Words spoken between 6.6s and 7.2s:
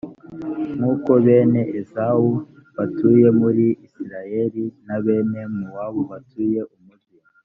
umugi.